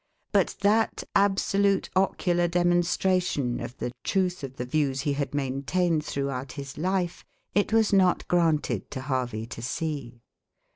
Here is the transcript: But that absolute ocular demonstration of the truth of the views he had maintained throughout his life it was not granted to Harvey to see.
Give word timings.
But 0.31 0.55
that 0.61 1.03
absolute 1.15 1.91
ocular 1.95 2.47
demonstration 2.47 3.59
of 3.59 3.77
the 3.77 3.91
truth 4.03 4.43
of 4.43 4.55
the 4.55 4.65
views 4.65 5.01
he 5.01 5.13
had 5.13 5.35
maintained 5.35 6.03
throughout 6.03 6.53
his 6.53 6.75
life 6.75 7.23
it 7.53 7.71
was 7.71 7.93
not 7.93 8.27
granted 8.27 8.89
to 8.89 9.01
Harvey 9.01 9.45
to 9.45 9.61
see. 9.61 10.23